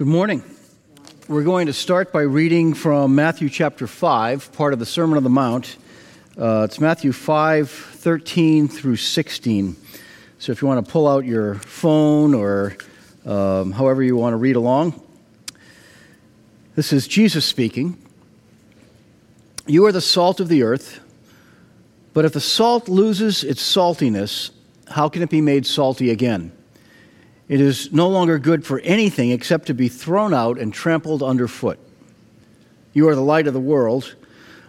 [0.00, 0.42] Good morning.
[1.28, 5.24] We're going to start by reading from Matthew chapter 5, part of the Sermon on
[5.24, 5.76] the Mount.
[6.38, 9.76] Uh, it's Matthew 5, 13 through 16.
[10.38, 12.78] So if you want to pull out your phone or
[13.26, 14.98] um, however you want to read along,
[16.76, 17.98] this is Jesus speaking.
[19.66, 21.00] You are the salt of the earth,
[22.14, 24.50] but if the salt loses its saltiness,
[24.88, 26.52] how can it be made salty again?
[27.50, 31.80] It is no longer good for anything except to be thrown out and trampled underfoot.
[32.92, 34.14] You are the light of the world.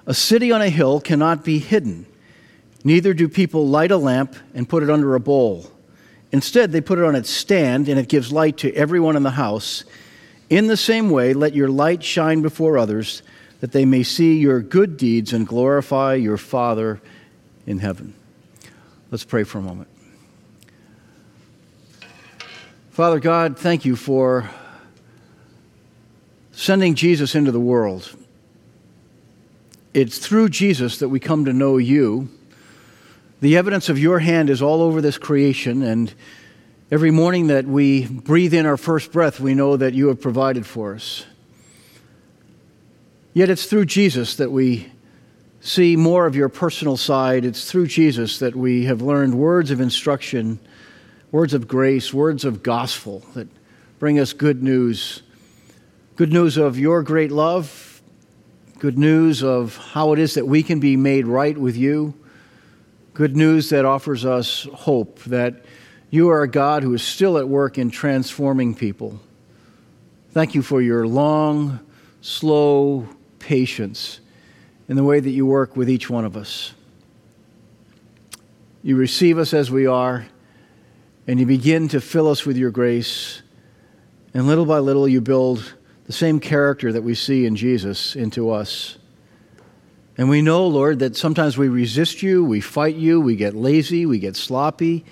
[0.08, 2.08] A city on a hill cannot be hidden.
[2.84, 5.70] Neither do people light a lamp and put it under a bowl.
[6.32, 9.30] Instead, they put it on its stand, and it gives light to everyone in the
[9.30, 9.84] house.
[10.50, 13.22] In the same way, let your light shine before others,
[13.60, 17.00] that they may see your good deeds and glorify your Father
[17.68, 18.16] in heaven.
[19.12, 19.91] Let's pray for a moment.
[22.92, 24.50] Father God, thank you for
[26.52, 28.14] sending Jesus into the world.
[29.94, 32.28] It's through Jesus that we come to know you.
[33.40, 36.14] The evidence of your hand is all over this creation, and
[36.92, 40.66] every morning that we breathe in our first breath, we know that you have provided
[40.66, 41.26] for us.
[43.34, 44.92] Yet it's through Jesus that we
[45.62, 47.46] see more of your personal side.
[47.46, 50.60] It's through Jesus that we have learned words of instruction
[51.32, 53.48] words of grace, words of gospel that
[54.00, 55.24] bring us good news.
[56.18, 58.02] Good news of your great love,
[58.80, 62.14] good news of how it is that we can be made right with you,
[63.14, 65.64] good news that offers us hope that
[66.10, 69.20] you are a God who is still at work in transforming people.
[70.32, 71.80] Thank you for your long,
[72.22, 73.08] slow
[73.40, 74.20] patience
[74.90, 76.74] in the way that you work with each one of us.
[78.84, 80.26] You receive us as we are
[81.28, 83.42] and you begin to fill us with your grace.
[84.34, 88.50] And little by little, you build the same character that we see in Jesus into
[88.50, 88.98] us.
[90.18, 94.06] And we know, Lord, that sometimes we resist you, we fight you, we get lazy,
[94.06, 95.06] we get sloppy,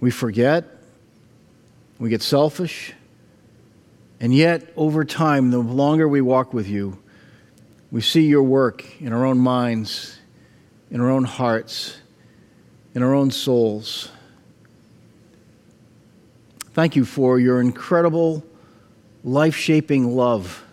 [0.00, 0.64] we forget,
[1.98, 2.92] we get selfish.
[4.18, 6.98] And yet, over time, the longer we walk with you,
[7.90, 10.18] we see your work in our own minds,
[10.90, 11.98] in our own hearts,
[12.94, 14.10] in our own souls.
[16.74, 18.42] Thank you for your incredible,
[19.22, 20.64] life shaping love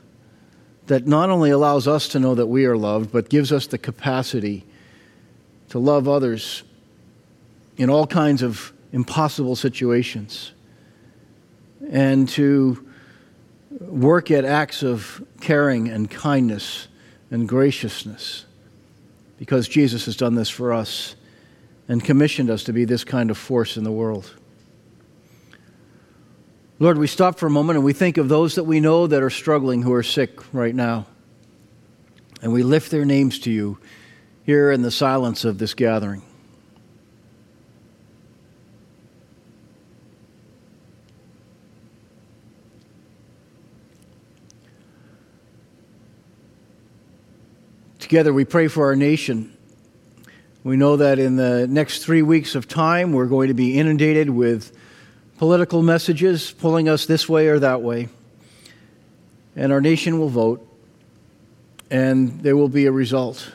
[0.87, 3.77] that not only allows us to know that we are loved, but gives us the
[3.77, 4.65] capacity
[5.69, 6.63] to love others
[7.77, 10.53] in all kinds of impossible situations
[11.91, 12.87] and to
[13.81, 16.87] work at acts of caring and kindness
[17.29, 18.45] and graciousness
[19.37, 21.15] because Jesus has done this for us
[21.87, 24.33] and commissioned us to be this kind of force in the world.
[26.81, 29.21] Lord, we stop for a moment and we think of those that we know that
[29.21, 31.07] are struggling, who are sick right now.
[32.41, 33.79] And we lift their names to you
[34.45, 36.21] here in the silence of this gathering.
[47.99, 49.53] Together we pray for our nation.
[50.63, 54.29] We know that in the next three weeks of time, we're going to be inundated
[54.29, 54.71] with
[55.39, 58.09] political messages pulling us this way or that way.
[59.55, 60.67] And our nation will vote,
[61.89, 63.49] and there will be a result.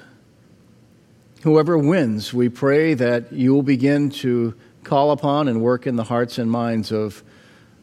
[1.42, 6.04] Whoever wins, we pray that you will begin to call upon and work in the
[6.04, 7.22] hearts and minds of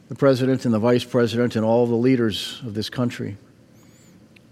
[0.10, 3.38] the president and the vice president and all the leaders of this country.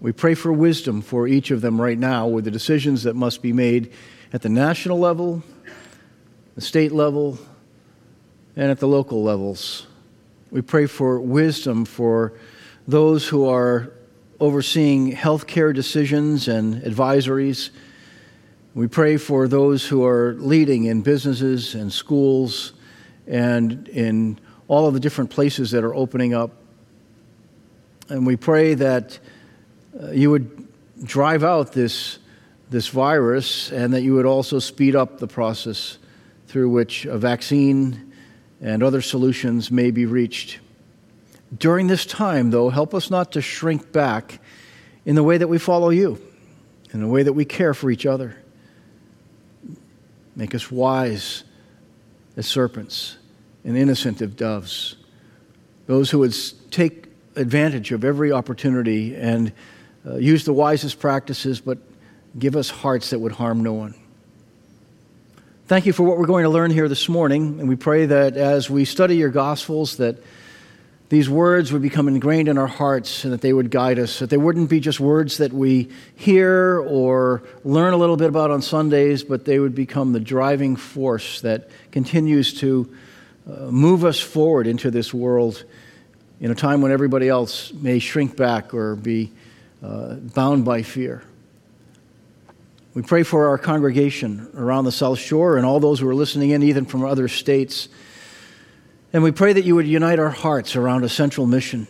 [0.00, 3.42] We pray for wisdom for each of them right now with the decisions that must
[3.42, 3.90] be made
[4.32, 5.42] at the national level,
[6.54, 7.36] the state level,
[8.56, 9.86] and at the local levels.
[10.50, 12.32] We pray for wisdom for
[12.88, 13.92] those who are
[14.40, 17.70] overseeing healthcare decisions and advisories.
[18.74, 22.72] We pray for those who are leading in businesses and schools
[23.26, 26.52] and in all of the different places that are opening up.
[28.08, 29.18] And we pray that
[30.02, 30.68] uh, you would
[31.04, 32.18] drive out this,
[32.70, 35.98] this virus and that you would also speed up the process
[36.48, 38.09] through which a vaccine
[38.60, 40.58] and other solutions may be reached.
[41.56, 44.40] During this time, though, help us not to shrink back
[45.04, 46.20] in the way that we follow you,
[46.92, 48.36] in the way that we care for each other.
[50.36, 51.44] Make us wise
[52.36, 53.16] as serpents
[53.64, 54.96] and innocent as doves.
[55.86, 56.34] Those who would
[56.70, 59.52] take advantage of every opportunity and
[60.06, 61.78] uh, use the wisest practices, but
[62.38, 63.94] give us hearts that would harm no one.
[65.70, 68.36] Thank you for what we're going to learn here this morning, and we pray that
[68.36, 70.20] as we study your Gospels, that
[71.10, 74.30] these words would become ingrained in our hearts and that they would guide us, that
[74.30, 78.62] they wouldn't be just words that we hear or learn a little bit about on
[78.62, 82.92] Sundays, but they would become the driving force that continues to
[83.48, 85.64] uh, move us forward into this world
[86.40, 89.30] in a time when everybody else may shrink back or be
[89.84, 91.22] uh, bound by fear.
[92.92, 96.50] We pray for our congregation around the South Shore and all those who are listening
[96.50, 97.88] in, even from other states.
[99.12, 101.86] And we pray that you would unite our hearts around a central mission.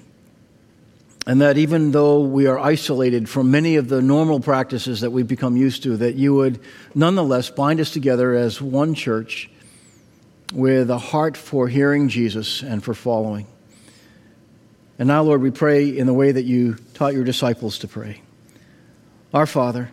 [1.27, 5.29] And that even though we are isolated from many of the normal practices that we've
[5.29, 6.61] become used to, that you would
[6.95, 9.51] nonetheless bind us together as one church
[10.53, 13.47] with a heart for hearing Jesus and for following.
[14.99, 18.21] And now, Lord, we pray in the way that you taught your disciples to pray.
[19.33, 19.93] Our Father,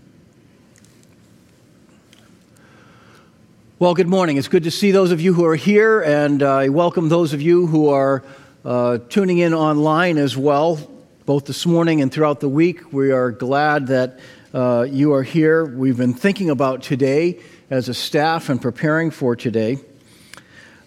[3.81, 4.37] Well, good morning.
[4.37, 7.41] It's good to see those of you who are here, and I welcome those of
[7.41, 8.23] you who are
[8.63, 10.79] uh, tuning in online as well,
[11.25, 12.93] both this morning and throughout the week.
[12.93, 14.19] We are glad that
[14.53, 15.65] uh, you are here.
[15.65, 17.39] We've been thinking about today
[17.71, 19.79] as a staff and preparing for today.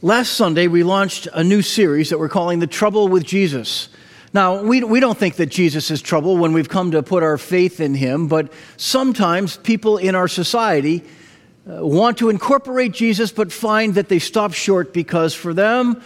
[0.01, 3.89] Last Sunday, we launched a new series that we're calling The Trouble with Jesus.
[4.33, 7.39] Now, we, we don't think that Jesus is trouble when we've come to put our
[7.39, 11.24] faith in him, but sometimes people in our society uh,
[11.67, 16.03] Uh, want to incorporate Jesus but find that they stop short because for them,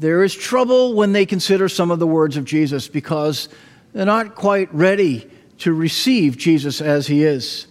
[0.00, 3.48] there is trouble when they consider some of the words of Jesus because
[3.92, 7.68] they're not quite ready to receive Jesus as he is.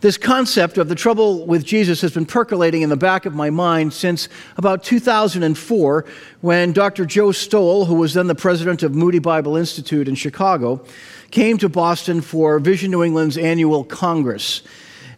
[0.00, 3.48] This concept of the trouble with Jesus has been percolating in the back of my
[3.48, 6.04] mind since about 2004
[6.40, 7.06] when Dr.
[7.06, 10.84] Joe Stowell, who was then the president of Moody Bible Institute in Chicago,
[11.30, 14.62] came to Boston for Vision New England's annual Congress.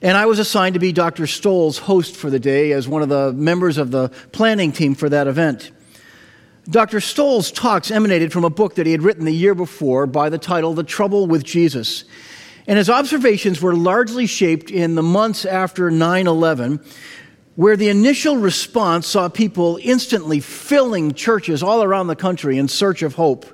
[0.03, 1.27] And I was assigned to be Dr.
[1.27, 5.09] Stowell's host for the day as one of the members of the planning team for
[5.09, 5.71] that event.
[6.69, 7.01] Dr.
[7.01, 10.39] Stowell's talks emanated from a book that he had written the year before by the
[10.39, 12.05] title The Trouble with Jesus.
[12.67, 16.81] And his observations were largely shaped in the months after 9 11,
[17.55, 23.03] where the initial response saw people instantly filling churches all around the country in search
[23.03, 23.47] of hope.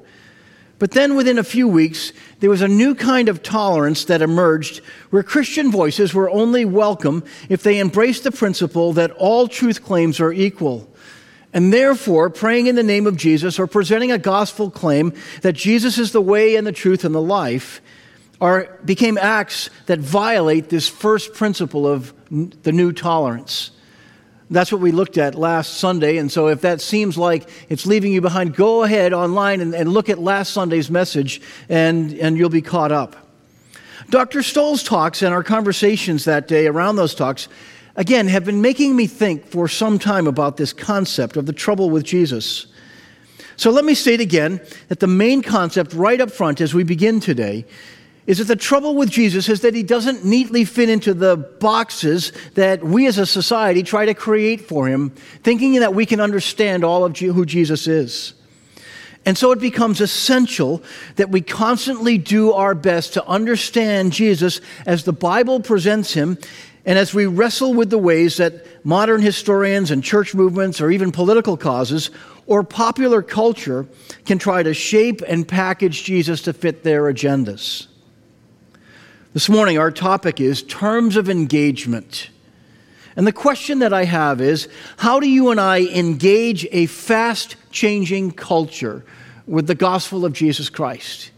[0.82, 4.78] But then within a few weeks, there was a new kind of tolerance that emerged
[5.10, 10.18] where Christian voices were only welcome if they embraced the principle that all truth claims
[10.18, 10.92] are equal.
[11.52, 15.12] And therefore, praying in the name of Jesus or presenting a gospel claim
[15.42, 17.80] that Jesus is the way and the truth and the life
[18.40, 22.12] are, became acts that violate this first principle of
[22.64, 23.70] the new tolerance.
[24.52, 26.18] That's what we looked at last Sunday.
[26.18, 29.92] And so, if that seems like it's leaving you behind, go ahead online and, and
[29.92, 33.16] look at last Sunday's message, and, and you'll be caught up.
[34.10, 34.42] Dr.
[34.42, 37.48] Stowell's talks and our conversations that day around those talks
[37.96, 41.90] again, have been making me think for some time about this concept of the trouble
[41.90, 42.66] with Jesus.
[43.56, 47.20] So let me state again that the main concept right up front as we begin
[47.20, 47.66] today
[48.26, 52.32] is that the trouble with Jesus is that he doesn't neatly fit into the boxes
[52.54, 55.10] that we as a society try to create for him,
[55.42, 58.34] thinking that we can understand all of who Jesus is.
[59.24, 60.82] And so it becomes essential
[61.16, 66.38] that we constantly do our best to understand Jesus as the Bible presents him
[66.84, 71.12] and as we wrestle with the ways that modern historians and church movements, or even
[71.12, 72.10] political causes,
[72.46, 73.86] or popular culture
[74.24, 77.86] can try to shape and package Jesus to fit their agendas.
[79.32, 82.30] This morning, our topic is terms of engagement.
[83.16, 87.56] And the question that I have is how do you and I engage a fast
[87.70, 89.04] changing culture
[89.46, 91.30] with the gospel of Jesus Christ?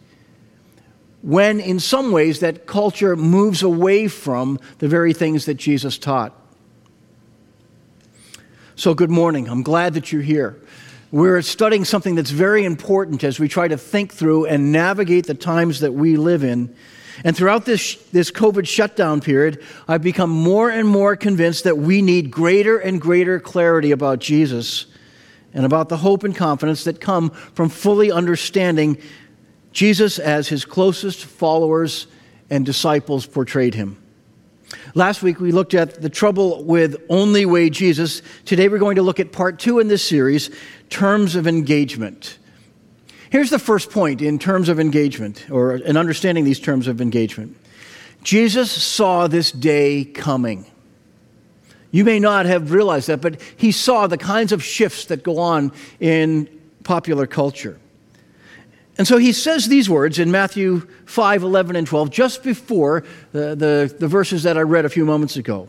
[1.24, 6.38] when in some ways that culture moves away from the very things that Jesus taught.
[8.76, 9.48] So, good morning.
[9.48, 10.60] I'm glad that you're here.
[11.10, 15.34] We're studying something that's very important as we try to think through and navigate the
[15.34, 16.74] times that we live in.
[17.22, 22.02] And throughout this, this COVID shutdown period, I've become more and more convinced that we
[22.02, 24.86] need greater and greater clarity about Jesus
[25.52, 28.98] and about the hope and confidence that come from fully understanding
[29.70, 32.06] Jesus, as his closest followers
[32.50, 34.00] and disciples, portrayed him.
[34.94, 38.22] Last week we looked at the trouble with only way Jesus.
[38.44, 40.50] Today we're going to look at part two in this series
[40.90, 42.38] terms of engagement.
[43.34, 47.56] Here's the first point in terms of engagement, or in understanding these terms of engagement
[48.22, 50.66] Jesus saw this day coming.
[51.90, 55.38] You may not have realized that, but he saw the kinds of shifts that go
[55.38, 56.48] on in
[56.84, 57.80] popular culture.
[58.98, 63.56] And so he says these words in Matthew 5 11 and 12, just before the,
[63.56, 65.68] the, the, verses that I read a few moments ago.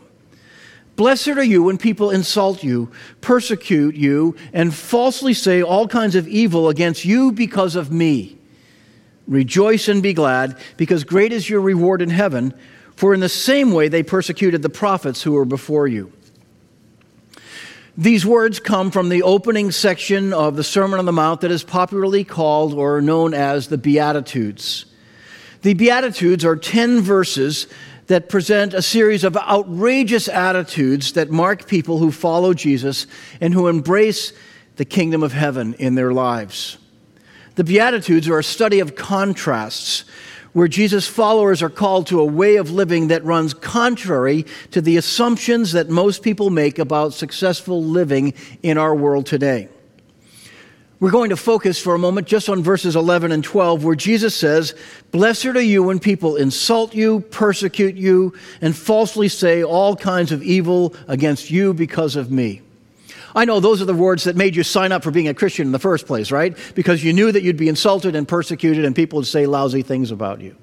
[0.96, 6.26] Blessed are you when people insult you, persecute you, and falsely say all kinds of
[6.26, 8.38] evil against you because of me.
[9.28, 12.54] Rejoice and be glad, because great is your reward in heaven,
[12.94, 16.10] for in the same way they persecuted the prophets who were before you.
[17.98, 21.64] These words come from the opening section of the Sermon on the Mount that is
[21.64, 24.86] popularly called or known as the Beatitudes.
[25.62, 27.66] The Beatitudes are 10 verses
[28.06, 33.06] that present a series of outrageous attitudes that mark people who follow Jesus
[33.40, 34.32] and who embrace
[34.76, 36.78] the kingdom of heaven in their lives.
[37.56, 40.04] The Beatitudes are a study of contrasts
[40.52, 44.96] where Jesus' followers are called to a way of living that runs contrary to the
[44.96, 48.32] assumptions that most people make about successful living
[48.62, 49.68] in our world today.
[50.98, 54.34] We're going to focus for a moment just on verses 11 and 12, where Jesus
[54.34, 54.74] says,
[55.10, 60.42] Blessed are you when people insult you, persecute you, and falsely say all kinds of
[60.42, 62.62] evil against you because of me.
[63.34, 65.66] I know those are the words that made you sign up for being a Christian
[65.66, 66.56] in the first place, right?
[66.74, 70.10] Because you knew that you'd be insulted and persecuted and people would say lousy things
[70.10, 70.56] about you.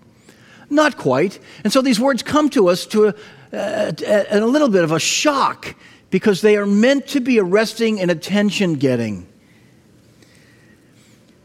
[0.71, 1.37] Not quite.
[1.63, 3.13] And so these words come to us to a,
[3.51, 5.75] a, a little bit of a shock
[6.09, 9.27] because they are meant to be arresting and attention getting.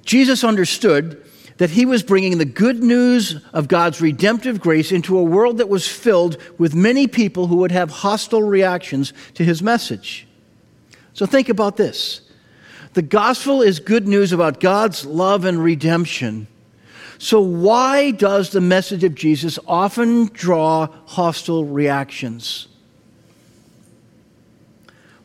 [0.09, 1.23] Jesus understood
[1.59, 5.69] that he was bringing the good news of God's redemptive grace into a world that
[5.69, 10.27] was filled with many people who would have hostile reactions to his message.
[11.13, 12.23] So think about this
[12.95, 16.47] the gospel is good news about God's love and redemption.
[17.19, 22.68] So, why does the message of Jesus often draw hostile reactions?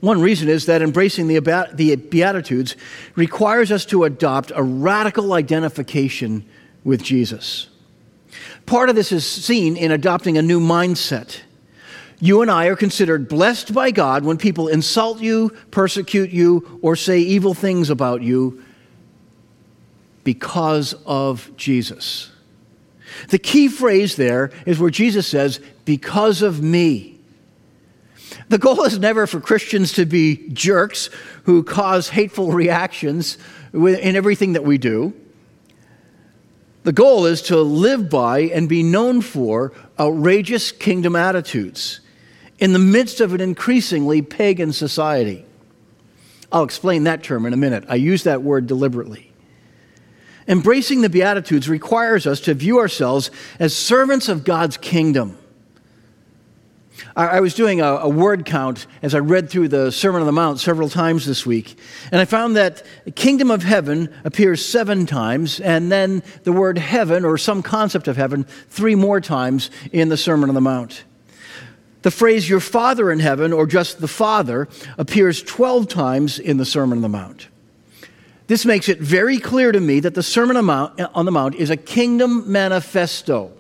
[0.03, 1.39] One reason is that embracing the,
[1.74, 2.75] the Beatitudes
[3.15, 6.45] requires us to adopt a radical identification
[6.83, 7.69] with Jesus.
[8.65, 11.39] Part of this is seen in adopting a new mindset
[12.19, 16.95] you and I are considered blessed by God when people insult you, persecute you, or
[16.95, 18.63] say evil things about you
[20.24, 22.31] because of Jesus.
[23.27, 27.12] The key phrase there is where Jesus says, because of me.
[28.53, 31.10] The goal is never for Christians to be jerks
[31.45, 33.39] who cause hateful reactions
[33.74, 35.12] in everything that we do.
[36.83, 42.01] The goal is to live by and be known for outrageous kingdom attitudes
[42.60, 45.45] in the midst of an increasingly pagan society.
[46.51, 47.86] I'll explain that term in a minute.
[47.89, 49.31] I use that word deliberately.
[50.48, 55.39] Embracing the Beatitudes requires us to view ourselves as servants of God's kingdom.
[57.15, 60.31] I was doing a, a, word count as I read through the Sermon on the
[60.31, 61.77] Mount several times this week,
[62.12, 62.83] and I found that
[63.15, 68.17] kingdom of heaven appears seven times, and then the word heaven or some concept of
[68.17, 71.03] heaven three more times in the Sermon on the Mount.
[72.03, 76.65] The phrase your Father in heaven, or just the Father, appears 12 times in the
[76.65, 77.47] Sermon on the Mount.
[78.47, 81.77] This makes it very clear to me that the Sermon on the Mount is a
[81.77, 83.51] kingdom manifesto.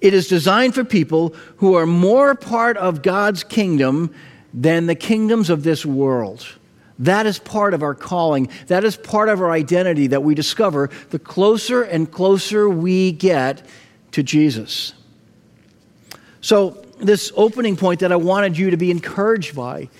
[0.00, 4.14] It is designed for people who are more part of God's kingdom
[4.52, 6.46] than the kingdoms of this world.
[6.98, 8.48] That is part of our calling.
[8.68, 13.66] That is part of our identity that we discover the closer and closer we get
[14.12, 14.94] to Jesus.
[16.40, 19.90] So, this opening point that I wanted you to be encouraged by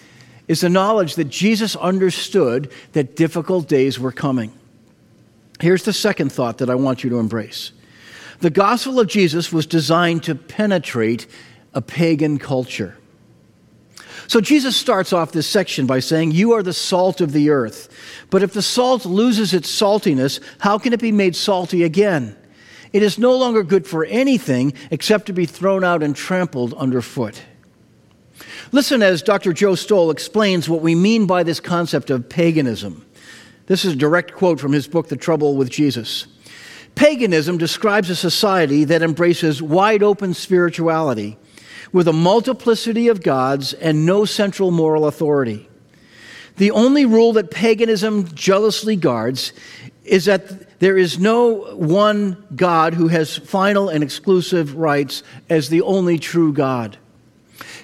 [0.48, 4.52] is the knowledge that Jesus understood that difficult days were coming.
[5.60, 7.72] Here's the second thought that I want you to embrace
[8.40, 11.26] the gospel of Jesus was designed to penetrate
[11.74, 12.96] a pagan culture.
[14.28, 17.88] So Jesus starts off this section by saying, You are the salt of the earth.
[18.30, 22.36] But if the salt loses its saltiness, how can it be made salty again?
[22.92, 27.42] It is no longer good for anything except to be thrown out and trampled underfoot.
[28.72, 29.52] Listen as Dr.
[29.52, 33.04] Joe Stowell explains what we mean by this concept of paganism.
[33.66, 36.26] This is a direct quote from his book, The Trouble with Jesus.
[36.96, 41.36] Paganism describes a society that embraces wide open spirituality
[41.92, 45.68] with a multiplicity of gods and no central moral authority.
[46.56, 49.52] The only rule that paganism jealously guards
[50.04, 55.82] is that there is no one God who has final and exclusive rights as the
[55.82, 56.96] only true God.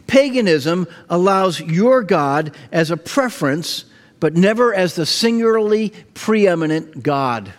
[0.06, 3.84] Paganism allows your God as a preference,
[4.20, 7.52] but never as the singularly preeminent God.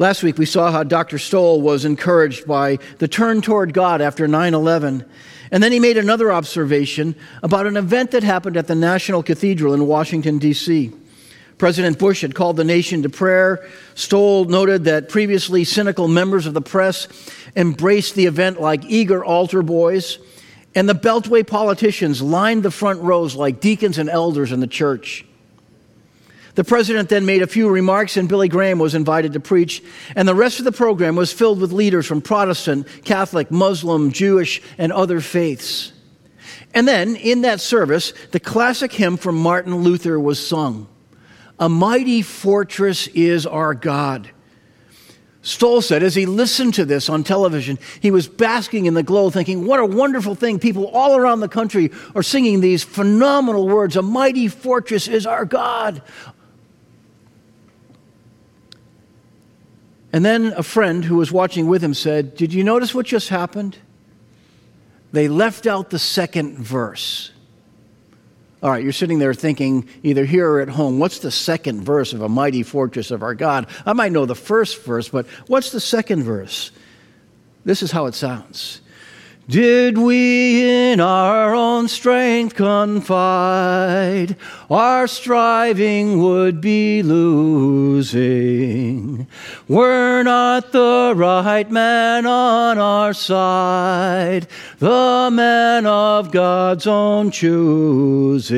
[0.00, 1.18] Last week we saw how Dr.
[1.18, 5.04] Stowell was encouraged by the turn toward God after 9 11.
[5.50, 9.74] And then he made another observation about an event that happened at the National Cathedral
[9.74, 10.90] in Washington, D.C.
[11.58, 13.68] President Bush had called the nation to prayer.
[13.94, 17.06] Stowell noted that previously cynical members of the press
[17.54, 20.18] embraced the event like eager altar boys,
[20.74, 25.26] and the Beltway politicians lined the front rows like deacons and elders in the church.
[26.54, 29.82] The president then made a few remarks, and Billy Graham was invited to preach.
[30.16, 34.60] And the rest of the program was filled with leaders from Protestant, Catholic, Muslim, Jewish,
[34.76, 35.92] and other faiths.
[36.74, 40.88] And then, in that service, the classic hymn from Martin Luther was sung
[41.58, 44.30] A mighty fortress is our God.
[45.42, 49.30] Stowell said as he listened to this on television, he was basking in the glow,
[49.30, 50.58] thinking, What a wonderful thing.
[50.58, 55.44] People all around the country are singing these phenomenal words A mighty fortress is our
[55.44, 56.02] God.
[60.12, 63.28] And then a friend who was watching with him said, Did you notice what just
[63.28, 63.76] happened?
[65.12, 67.32] They left out the second verse.
[68.62, 72.12] All right, you're sitting there thinking, either here or at home, what's the second verse
[72.12, 73.66] of a mighty fortress of our God?
[73.86, 76.70] I might know the first verse, but what's the second verse?
[77.64, 78.79] This is how it sounds
[79.50, 84.36] did we in our own strength confide,
[84.70, 88.20] our striving would be losing.
[89.66, 94.46] Were not the right man on our side,
[94.78, 98.50] the man of God's own choosing.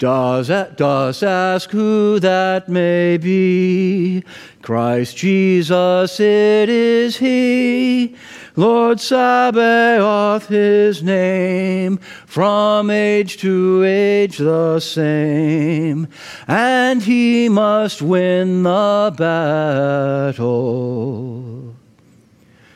[0.00, 4.24] Does, does ask who that may be.
[4.62, 8.16] Christ Jesus, it is He
[8.56, 16.08] Lord Sabaoth his name, from age to age the same,
[16.48, 20.44] and he must win the battle.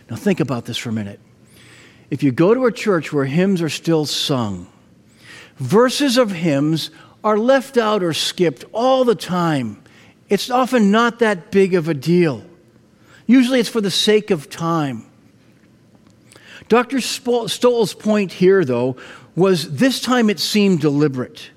[0.08, 1.20] Now think about this for a minute.
[2.10, 4.68] If you go to a church where hymns are still sung,
[5.56, 6.90] verses of hymns
[7.24, 9.82] are left out or skipped all the time.
[10.28, 12.44] It's often not that big of a deal.
[13.26, 15.06] Usually it's for the sake of time.
[16.68, 17.00] Dr.
[17.00, 18.96] Stowell's point here, though,
[19.34, 21.50] was this time it seemed deliberate.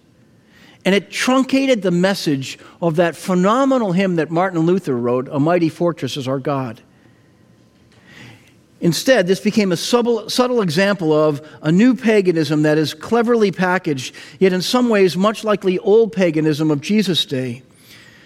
[0.85, 5.69] And it truncated the message of that phenomenal hymn that Martin Luther wrote, A Mighty
[5.69, 6.81] Fortress is Our God.
[8.79, 14.13] Instead, this became a subtle, subtle, example of a new paganism that is cleverly packaged,
[14.39, 17.63] yet in some ways much like the old paganism of Jesus' day.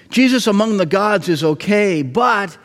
[0.10, 2.58] Jesus among the gods is okay, but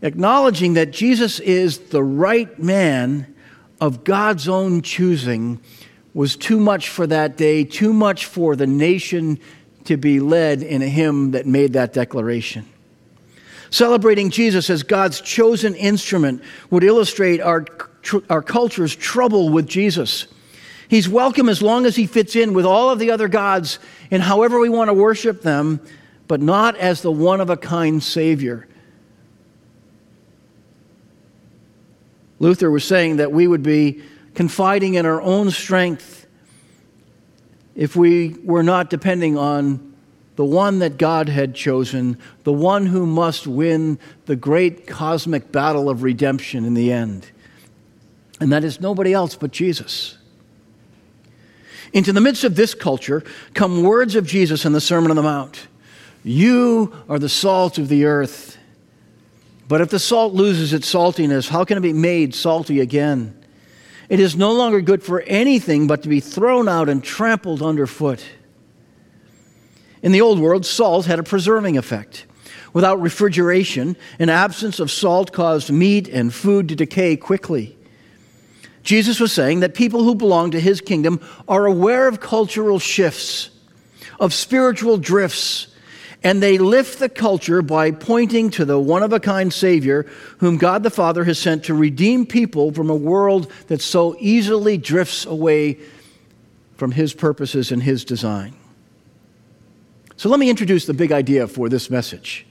[0.00, 3.34] acknowledging that Jesus is the right man
[3.78, 5.60] of God's own choosing
[6.14, 9.38] was too much for that day, too much for the nation
[9.84, 12.66] to be led in a hymn that made that declaration.
[13.70, 17.64] Celebrating Jesus as God's chosen instrument would illustrate our,
[18.30, 20.26] our culture's trouble with Jesus.
[20.88, 23.78] He's welcome as long as he fits in with all of the other gods
[24.10, 25.80] and however we want to worship them,
[26.28, 28.68] but not as the one of a kind Savior
[32.38, 34.02] Luther was saying that we would be
[34.34, 36.26] confiding in our own strength
[37.74, 39.85] if we were not depending on
[40.36, 45.88] the one that God had chosen, the one who must win the great cosmic battle
[45.88, 47.30] of redemption in the end.
[48.38, 50.18] And that is nobody else but Jesus.
[51.92, 55.22] Into the midst of this culture come words of Jesus in the Sermon on the
[55.22, 55.66] Mount
[56.22, 58.58] You are the salt of the earth.
[59.68, 63.36] But if the salt loses its saltiness, how can it be made salty again?
[64.08, 68.24] It is no longer good for anything but to be thrown out and trampled underfoot.
[70.06, 72.26] In the old world, salt had a preserving effect.
[72.72, 77.76] Without refrigeration, an absence of salt caused meat and food to decay quickly.
[78.84, 83.50] Jesus was saying that people who belong to his kingdom are aware of cultural shifts,
[84.20, 85.74] of spiritual drifts,
[86.22, 90.06] and they lift the culture by pointing to the one of a kind Savior
[90.38, 94.78] whom God the Father has sent to redeem people from a world that so easily
[94.78, 95.80] drifts away
[96.76, 98.54] from His purposes and His design.
[100.16, 102.46] So let me introduce the big idea for this message.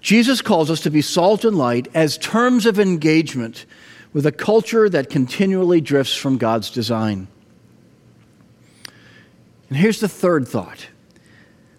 [0.00, 3.66] Jesus calls us to be salt and light as terms of engagement
[4.12, 7.28] with a culture that continually drifts from God's design.
[9.68, 10.88] And here's the third thought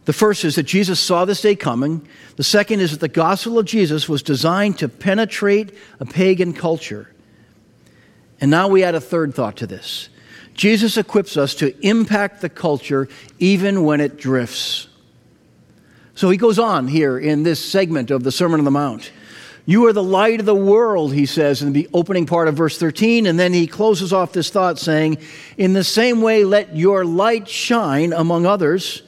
[0.06, 2.08] the first is that Jesus saw this day coming.
[2.36, 7.14] The second is that the gospel of Jesus was designed to penetrate a pagan culture.
[8.40, 10.10] And now we add a third thought to this
[10.54, 13.08] Jesus equips us to impact the culture
[13.40, 14.88] even when it drifts.
[16.16, 19.12] So he goes on here in this segment of the Sermon on the Mount.
[19.66, 22.78] You are the light of the world, he says in the opening part of verse
[22.78, 23.28] 13.
[23.28, 25.18] And then he closes off this thought saying,
[25.58, 29.04] In the same way, let your light shine among others,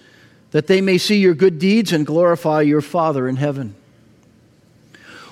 [0.52, 3.76] that they may see your good deeds and glorify your Father in heaven.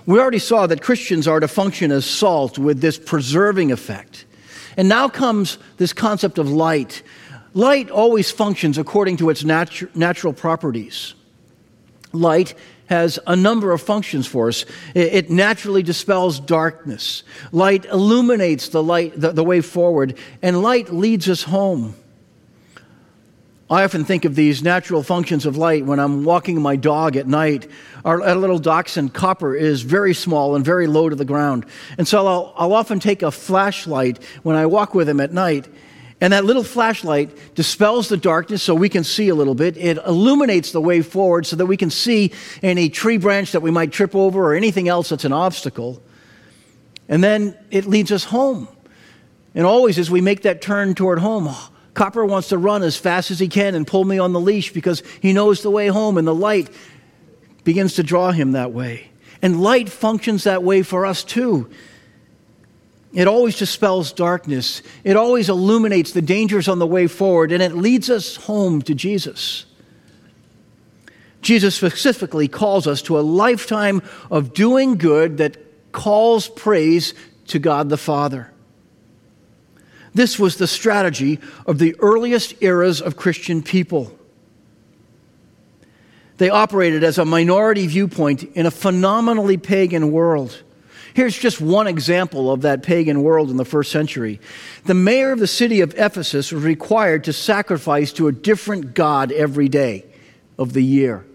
[0.07, 4.25] We already saw that Christians are to function as salt with this preserving effect.
[4.75, 7.03] And now comes this concept of light.
[7.53, 11.13] Light always functions according to its natu- natural properties.
[12.13, 12.53] Light
[12.87, 14.65] has a number of functions for us.
[14.93, 17.23] It naturally dispels darkness.
[17.53, 21.95] Light illuminates the light, the, the way forward, and light leads us home.
[23.69, 27.25] I often think of these natural functions of light when I'm walking my dog at
[27.25, 27.71] night.
[28.03, 31.65] Our, our little dachshund, Copper, is very small and very low to the ground.
[31.97, 35.69] And so I'll, I'll often take a flashlight when I walk with him at night
[36.21, 39.75] and that little flashlight dispels the darkness so we can see a little bit.
[39.75, 42.31] It illuminates the way forward so that we can see
[42.61, 46.01] any tree branch that we might trip over or anything else that's an obstacle.
[47.09, 48.67] And then it leads us home.
[49.55, 51.53] And always as we make that turn toward home,
[51.95, 54.71] Copper wants to run as fast as he can and pull me on the leash
[54.71, 56.69] because he knows the way home, and the light
[57.63, 59.09] begins to draw him that way.
[59.41, 61.69] And light functions that way for us too.
[63.13, 64.81] It always dispels darkness.
[65.03, 68.95] It always illuminates the dangers on the way forward, and it leads us home to
[68.95, 69.65] Jesus.
[71.41, 75.57] Jesus specifically calls us to a lifetime of doing good that
[75.91, 77.13] calls praise
[77.47, 78.51] to God the Father.
[80.13, 84.17] This was the strategy of the earliest eras of Christian people.
[86.37, 90.63] They operated as a minority viewpoint in a phenomenally pagan world.
[91.13, 94.39] Here's just one example of that pagan world in the first century.
[94.85, 99.31] The mayor of the city of Ephesus was required to sacrifice to a different god
[99.31, 100.05] every day
[100.57, 101.25] of the year.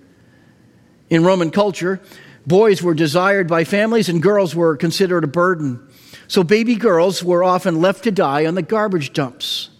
[1.10, 2.00] In Roman culture,
[2.46, 5.86] boys were desired by families and girls were considered a burden.
[6.28, 9.70] So baby girls were often left to die on the garbage dumps.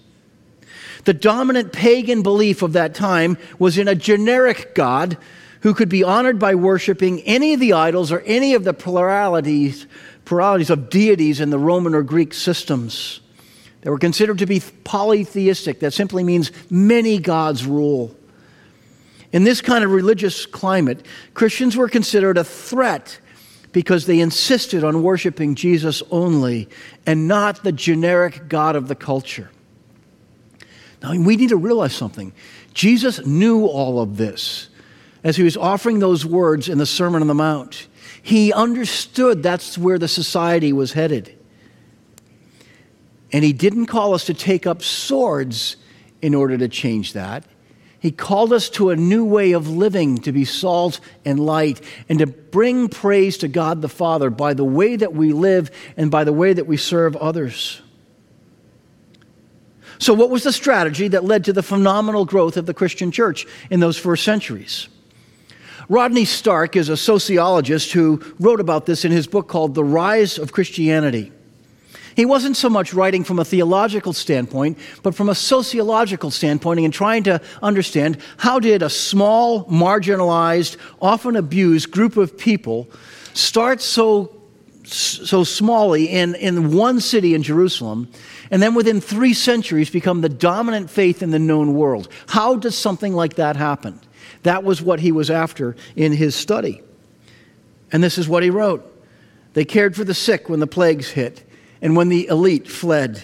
[1.04, 5.16] The dominant pagan belief of that time was in a generic god
[5.61, 9.87] who could be honored by worshiping any of the idols or any of the pluralities,
[10.25, 13.21] pluralities of deities in the Roman or Greek systems.
[13.83, 15.81] They were considered to be polytheistic.
[15.81, 18.14] That simply means many gods rule.
[19.33, 23.21] In this kind of religious climate, Christians were considered a threat
[23.73, 26.69] because they insisted on worshiping Jesus only
[27.05, 29.51] and not the generic God of the culture.
[31.03, 32.33] Now, we need to realize something.
[32.73, 34.69] Jesus knew all of this
[35.24, 37.88] as he was offering those words in the Sermon on the Mount.
[38.22, 41.37] He understood that's where the society was headed.
[43.33, 45.76] And he didn't call us to take up swords
[46.22, 47.44] in order to change that.
[47.98, 52.18] He called us to a new way of living, to be salt and light, and
[52.20, 56.24] to bring praise to God the Father by the way that we live and by
[56.24, 57.83] the way that we serve others.
[59.98, 63.46] So, what was the strategy that led to the phenomenal growth of the Christian church
[63.70, 64.88] in those first centuries?
[65.88, 70.37] Rodney Stark is a sociologist who wrote about this in his book called The Rise
[70.37, 71.33] of Christianity.
[72.16, 76.92] He wasn't so much writing from a theological standpoint, but from a sociological standpoint and
[76.92, 82.88] trying to understand how did a small, marginalized, often abused group of people
[83.35, 84.35] start so,
[84.85, 88.11] so smallly in, in one city in Jerusalem
[88.51, 92.09] and then within three centuries become the dominant faith in the known world.
[92.29, 94.01] How does something like that happen?
[94.42, 96.83] That was what he was after in his study.
[97.92, 98.85] And this is what he wrote
[99.55, 101.42] They cared for the sick when the plagues hit
[101.81, 103.22] and when the elite fled.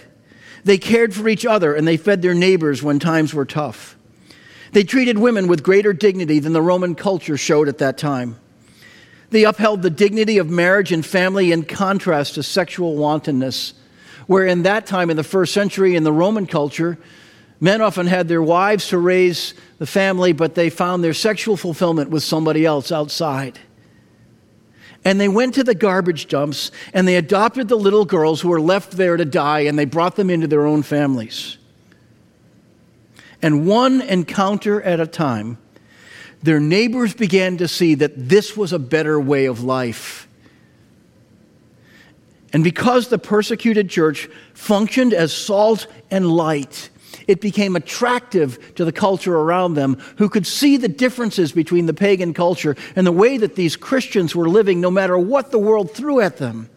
[0.64, 3.96] They cared for each other and they fed their neighbors when times were tough.
[4.72, 8.36] They treated women with greater dignity than the Roman culture showed at that time.
[9.30, 13.74] They upheld the dignity of marriage and family in contrast to sexual wantonness,
[14.26, 16.98] where in that time, in the first century, in the Roman culture,
[17.62, 22.10] Men often had their wives to raise the family, but they found their sexual fulfillment
[22.10, 23.56] with somebody else outside.
[25.04, 28.60] And they went to the garbage dumps and they adopted the little girls who were
[28.60, 31.56] left there to die and they brought them into their own families.
[33.40, 35.56] And one encounter at a time,
[36.42, 40.26] their neighbors began to see that this was a better way of life.
[42.52, 46.90] And because the persecuted church functioned as salt and light,
[47.26, 51.94] it became attractive to the culture around them who could see the differences between the
[51.94, 55.92] pagan culture and the way that these Christians were living no matter what the world
[55.92, 56.68] threw at them.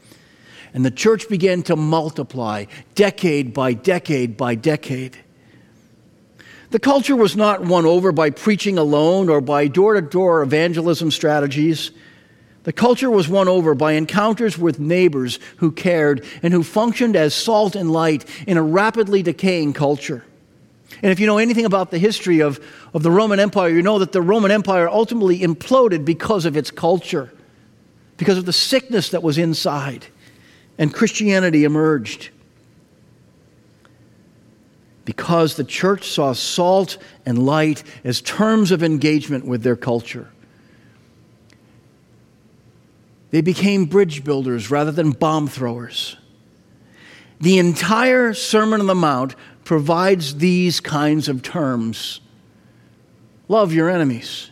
[0.73, 5.17] And the church began to multiply decade by decade by decade.
[6.71, 11.12] The culture was not won over by preaching alone or by door to door evangelism
[11.12, 11.91] strategies.
[12.63, 17.34] The culture was won over by encounters with neighbors who cared and who functioned as
[17.34, 20.25] salt and light in a rapidly decaying culture.
[21.02, 22.60] And if you know anything about the history of,
[22.93, 26.71] of the Roman Empire, you know that the Roman Empire ultimately imploded because of its
[26.71, 27.34] culture,
[28.17, 30.06] because of the sickness that was inside,
[30.78, 32.30] and Christianity emerged.
[35.04, 40.30] Because the church saw salt and light as terms of engagement with their culture.
[43.32, 46.15] They became bridge builders rather than bomb throwers.
[47.41, 52.21] The entire Sermon on the Mount provides these kinds of terms
[53.47, 54.49] love your enemies,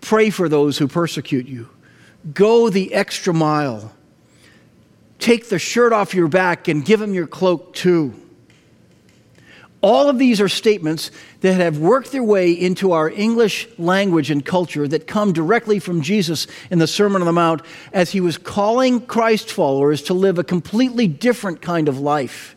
[0.00, 1.68] pray for those who persecute you,
[2.34, 3.92] go the extra mile,
[5.18, 8.14] take the shirt off your back and give them your cloak too.
[9.80, 11.10] All of these are statements
[11.40, 16.00] that have worked their way into our English language and culture that come directly from
[16.00, 17.60] Jesus in the Sermon on the Mount
[17.92, 22.56] as he was calling Christ followers to live a completely different kind of life.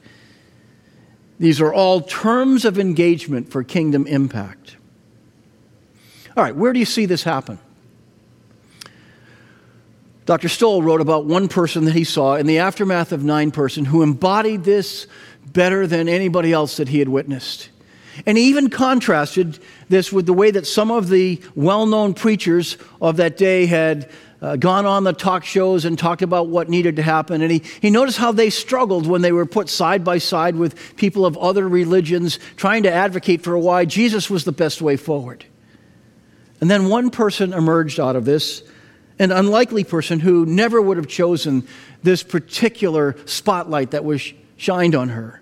[1.39, 4.77] These are all terms of engagement for kingdom impact.
[6.35, 7.59] All right, where do you see this happen?
[10.25, 10.49] Dr.
[10.49, 14.03] Stowell wrote about one person that he saw in the aftermath of nine person who
[14.03, 15.07] embodied this
[15.53, 17.69] better than anybody else that he had witnessed.
[18.25, 22.77] And he even contrasted this with the way that some of the well known preachers
[23.01, 24.09] of that day had
[24.41, 27.41] uh, gone on the talk shows and talked about what needed to happen.
[27.41, 30.95] And he, he noticed how they struggled when they were put side by side with
[30.95, 35.45] people of other religions trying to advocate for why Jesus was the best way forward.
[36.61, 38.63] And then one person emerged out of this,
[39.19, 41.67] an unlikely person who never would have chosen
[42.03, 45.41] this particular spotlight that was shined on her.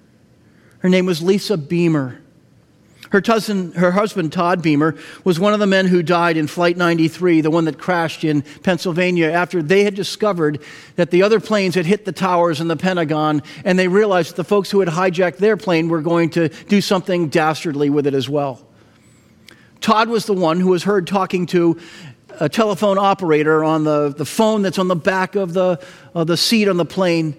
[0.79, 2.21] Her name was Lisa Beamer.
[3.11, 3.21] Her,
[3.75, 7.51] her husband, Todd Beamer, was one of the men who died in Flight 93, the
[7.51, 10.59] one that crashed in Pennsylvania, after they had discovered
[10.95, 14.35] that the other planes had hit the towers in the Pentagon, and they realized that
[14.37, 18.13] the folks who had hijacked their plane were going to do something dastardly with it
[18.13, 18.65] as well.
[19.81, 21.79] Todd was the one who was heard talking to
[22.39, 25.79] a telephone operator on the, the phone that's on the back of the,
[26.13, 27.35] of the seat on the plane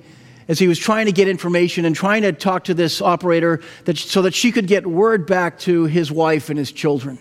[0.48, 3.98] as he was trying to get information and trying to talk to this operator that,
[3.98, 7.18] so that she could get word back to his wife and his children.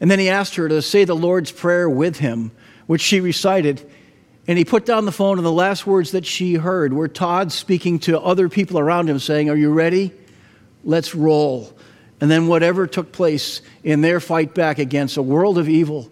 [0.00, 2.50] And then he asked her to say the Lord's Prayer with him,
[2.86, 3.88] which she recited.
[4.46, 7.50] And he put down the phone, and the last words that she heard were Todd
[7.50, 10.12] speaking to other people around him, saying, Are you ready?
[10.84, 11.72] Let's roll.
[12.20, 16.10] And then whatever took place in their fight back against a world of evil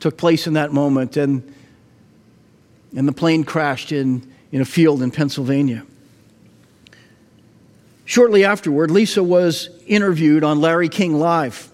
[0.00, 1.16] took place in that moment.
[1.16, 1.54] And,
[2.96, 5.84] and the plane crashed in in a field in Pennsylvania.
[8.04, 11.70] Shortly afterward, Lisa was interviewed on Larry King Live.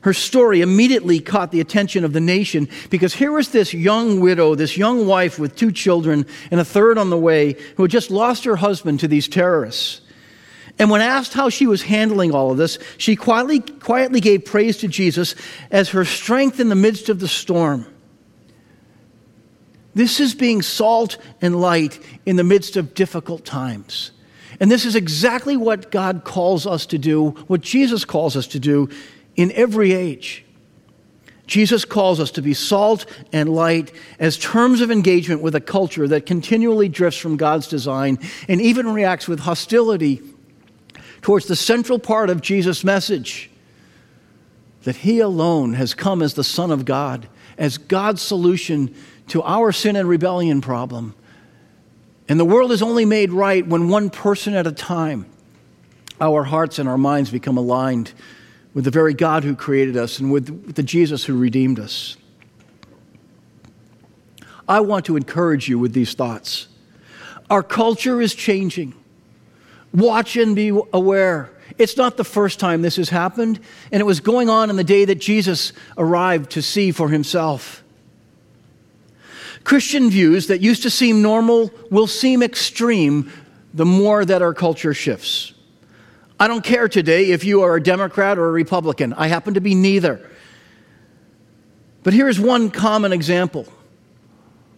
[0.00, 4.56] Her story immediately caught the attention of the nation because here was this young widow,
[4.56, 8.10] this young wife with two children and a third on the way, who had just
[8.10, 10.00] lost her husband to these terrorists.
[10.78, 14.78] And when asked how she was handling all of this, she quietly, quietly gave praise
[14.78, 15.36] to Jesus
[15.70, 17.86] as her strength in the midst of the storm.
[19.94, 24.10] This is being salt and light in the midst of difficult times.
[24.60, 28.58] And this is exactly what God calls us to do, what Jesus calls us to
[28.60, 28.88] do
[29.36, 30.44] in every age.
[31.46, 36.08] Jesus calls us to be salt and light as terms of engagement with a culture
[36.08, 40.22] that continually drifts from God's design and even reacts with hostility
[41.20, 43.50] towards the central part of Jesus' message
[44.84, 47.28] that He alone has come as the Son of God,
[47.58, 48.94] as God's solution
[49.32, 51.14] to our sin and rebellion problem.
[52.28, 55.24] And the world is only made right when one person at a time,
[56.20, 58.12] our hearts and our minds become aligned
[58.74, 62.18] with the very God who created us and with the Jesus who redeemed us.
[64.68, 66.68] I want to encourage you with these thoughts.
[67.48, 68.92] Our culture is changing.
[69.94, 71.48] Watch and be aware.
[71.78, 74.84] It's not the first time this has happened, and it was going on in the
[74.84, 77.81] day that Jesus arrived to see for himself.
[79.64, 83.30] Christian views that used to seem normal will seem extreme
[83.74, 85.54] the more that our culture shifts.
[86.38, 89.12] I don't care today if you are a Democrat or a Republican.
[89.12, 90.28] I happen to be neither.
[92.02, 93.66] But here's one common example.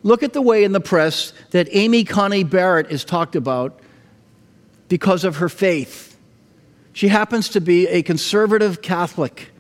[0.03, 3.81] Look at the way in the press that Amy Coney Barrett is talked about
[4.89, 6.19] because of her faith.
[6.93, 9.54] She happens to be a conservative Catholic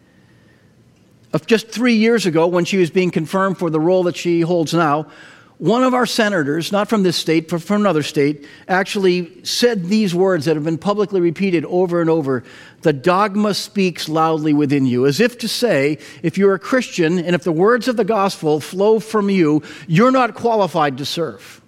[1.35, 4.40] of just three years ago when she was being confirmed for the role that she
[4.40, 5.07] holds now,
[5.59, 10.14] one of our senators, not from this state, but from another state, actually said these
[10.14, 12.44] words that have been publicly repeated over and over
[12.83, 17.35] The dogma speaks loudly within you, as if to say, if you're a Christian and
[17.35, 21.61] if the words of the gospel flow from you, you're not qualified to serve.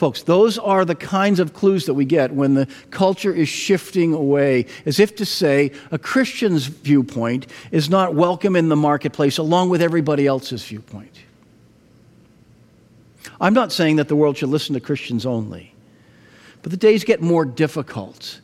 [0.00, 4.14] Folks, those are the kinds of clues that we get when the culture is shifting
[4.14, 9.68] away, as if to say a Christian's viewpoint is not welcome in the marketplace along
[9.68, 11.14] with everybody else's viewpoint.
[13.42, 15.74] I'm not saying that the world should listen to Christians only,
[16.62, 18.40] but the days get more difficult.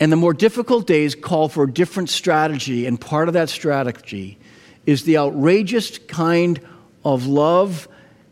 [0.00, 4.38] And the more difficult days call for a different strategy, and part of that strategy
[4.86, 6.58] is the outrageous kind
[7.04, 7.88] of love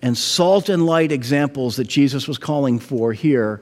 [0.06, 3.60] and salt and light examples that Jesus was calling for here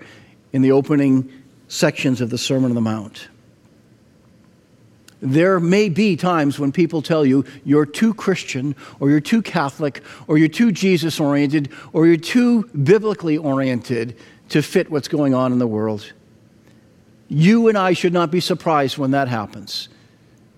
[0.52, 1.32] in the opening
[1.68, 3.28] sections of the Sermon on the Mount.
[5.22, 10.02] There may be times when people tell you you're too Christian, or you're too Catholic,
[10.26, 14.14] or you're too Jesus oriented, or you're too biblically oriented
[14.50, 16.12] to fit what's going on in the world.
[17.30, 19.88] You and I should not be surprised when that happens.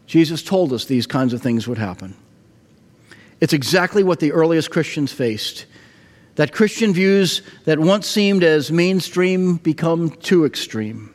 [0.09, 2.17] Jesus told us these kinds of things would happen.
[3.41, 5.67] It's exactly what the earliest Christians faced.
[6.37, 11.13] That Christian views that once seemed as mainstream become too extreme.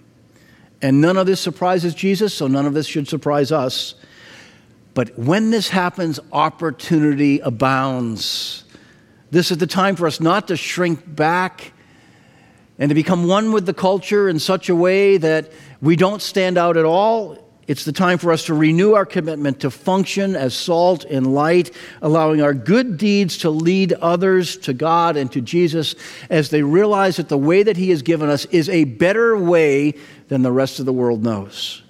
[0.82, 3.96] And none of this surprises Jesus, so none of this should surprise us.
[4.94, 8.66] But when this happens, opportunity abounds.
[9.30, 11.72] This is the time for us not to shrink back
[12.78, 16.58] and to become one with the culture in such a way that we don't stand
[16.58, 17.38] out at all.
[17.68, 21.72] It's the time for us to renew our commitment to function as salt and light,
[22.02, 25.96] allowing our good deeds to lead others to God and to Jesus
[26.30, 29.94] as they realize that the way that He has given us is a better way
[30.28, 31.84] than the rest of the world knows.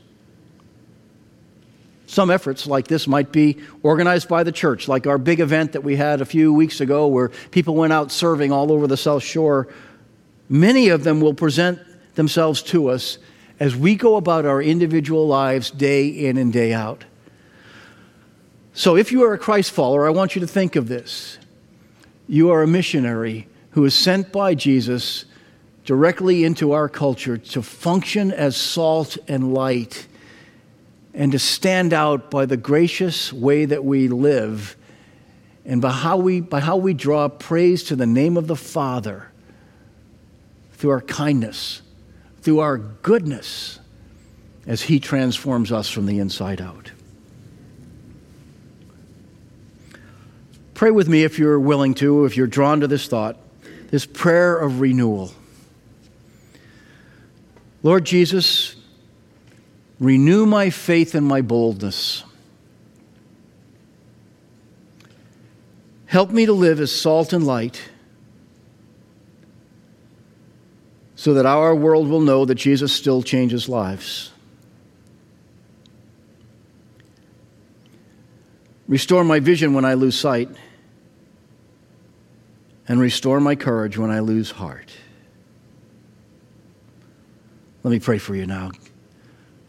[2.06, 5.82] Some efforts like this might be organized by the church, like our big event that
[5.86, 9.24] we had a few weeks ago where people went out serving all over the South
[9.24, 9.70] Shore.
[10.50, 11.80] Many of them will present
[12.16, 13.18] themselves to us
[13.62, 17.06] as we go about our individual lives day in and day out.
[18.74, 21.38] So, if you are a Christ follower, I want you to think of this.
[22.28, 25.26] You are a missionary who is sent by Jesus
[25.86, 30.08] directly into our culture to function as salt and light
[31.14, 34.76] and to stand out by the gracious way that we live
[35.66, 39.30] and by how we, by how we draw praise to the name of the Father
[40.74, 41.84] through our kindness
[42.42, 43.80] through our goodness
[44.68, 46.92] as He transforms us from the inside out.
[50.74, 53.38] Pray with me if you're willing to, if you're drawn to this thought,
[53.92, 55.32] this prayer of renewal.
[57.84, 58.76] Lord Jesus,
[60.00, 62.24] renew my faith and my boldness.
[66.08, 67.82] Help me to live as salt and light
[71.22, 74.32] so that our world will know that Jesus still changes lives.
[78.88, 80.50] Restore my vision when I lose sight,
[82.88, 84.92] and restore my courage when I lose heart.
[87.84, 88.72] Let me pray for you now.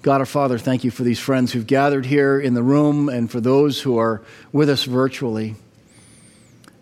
[0.01, 3.31] God our Father, thank you for these friends who've gathered here in the room and
[3.31, 5.57] for those who are with us virtually.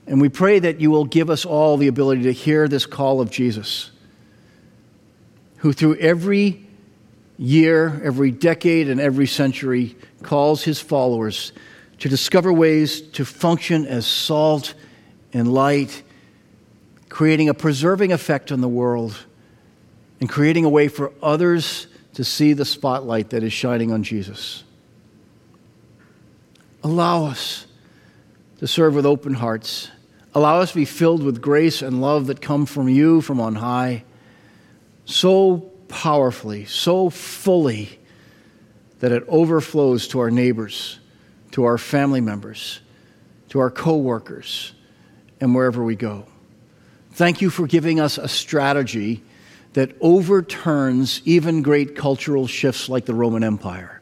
[0.07, 3.21] And we pray that you will give us all the ability to hear this call
[3.21, 3.91] of Jesus
[5.61, 6.67] who through every
[7.39, 11.53] year, every decade, and every century calls his followers
[11.99, 14.75] to discover ways to function as salt
[15.35, 16.03] and light,
[17.11, 19.27] creating a preserving effect on the world
[20.19, 24.65] and creating a way for others to see the spotlight that is shining on Jesus.
[26.83, 27.67] Allow us
[28.61, 29.91] to serve with open hearts.
[30.35, 33.57] Allow us to be filled with grace and love that come from you from on
[33.57, 34.05] high
[35.11, 37.99] so powerfully, so fully,
[39.01, 40.99] that it overflows to our neighbors,
[41.53, 42.81] to our family members,
[43.49, 44.73] to our coworkers,
[45.41, 46.27] and wherever we go.
[47.13, 49.23] Thank you for giving us a strategy
[49.73, 54.01] that overturns even great cultural shifts like the Roman Empire.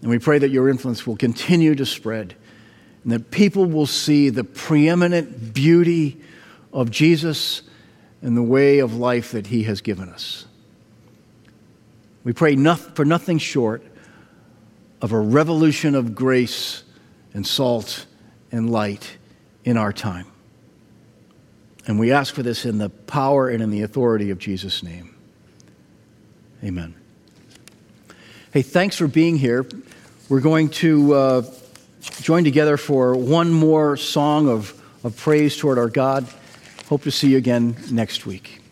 [0.00, 2.34] And we pray that your influence will continue to spread
[3.02, 6.20] and that people will see the preeminent beauty
[6.72, 7.62] of Jesus
[8.24, 10.46] and the way of life that He has given us.
[12.24, 13.84] We pray for nothing short
[15.00, 16.82] of a revolution of grace
[17.32, 18.06] and salt
[18.50, 19.18] and light
[19.64, 20.26] in our time.
[21.86, 25.14] And we ask for this in the power and in the authority of Jesus' name.
[26.64, 26.94] Amen.
[28.52, 29.66] Hey, thanks for being here.
[30.28, 31.42] We're going to uh,
[32.22, 36.26] join together for one more song of of praise toward our God.
[36.88, 38.63] Hope to see you again next week.